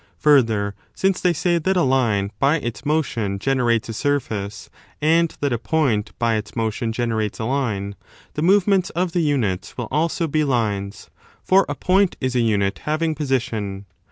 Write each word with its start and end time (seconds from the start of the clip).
Further, 0.17 0.73
since 0.95 1.21
they 1.21 1.31
say 1.31 1.59
that 1.59 1.77
a 1.77 1.83
line 1.83 2.31
by 2.39 2.57
its 2.57 2.87
motion 2.87 3.37
gene 3.37 3.61
rates 3.61 3.87
a 3.87 3.93
surface 3.93 4.67
and 4.99 5.37
that 5.41 5.53
a 5.53 5.59
point 5.59 6.17
by 6.17 6.37
its 6.37 6.55
motion 6.55 6.91
generates 6.91 7.37
a 7.37 7.45
line, 7.45 7.95
the 8.33 8.41
movements 8.41 8.89
of 8.89 9.11
the 9.11 9.21
units 9.21 9.77
will 9.77 9.87
also 9.91 10.25
be 10.27 10.43
lines, 10.43 11.11
for 11.43 11.67
a 11.69 11.75
point 11.75 12.17
is 12.19 12.35
a 12.35 12.39
unit 12.41 12.79
having 12.85 13.13
position. 13.13 13.85